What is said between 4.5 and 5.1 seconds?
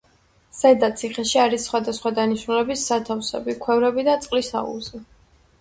აუზი.